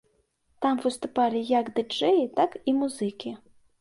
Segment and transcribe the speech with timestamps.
[0.65, 3.37] Там выступалі як ды-джэі, так і музыкі.